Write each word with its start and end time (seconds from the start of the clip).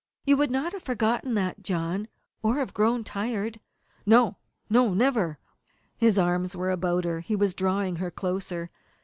You 0.25 0.35
would 0.37 0.49
not 0.49 0.73
have 0.73 0.81
forgotten 0.81 1.35
that, 1.35 1.61
John 1.61 2.07
or 2.41 2.55
have 2.55 2.73
grown 2.73 3.03
tired?" 3.03 3.59
"No, 4.03 4.37
no 4.67 4.95
never!" 4.95 5.37
His 5.95 6.17
arms 6.17 6.55
were 6.55 6.71
about 6.71 7.03
her. 7.03 7.19
He 7.19 7.35
was 7.35 7.53
drawing 7.53 7.97
her 7.97 8.09
closer. 8.09 8.71